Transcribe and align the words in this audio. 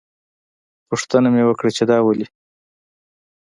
پوښتنه 0.89 1.27
مې 1.33 1.43
وکړه 1.45 1.69
چې 1.77 1.83
دا 1.89 1.97
ولې. 2.03 2.27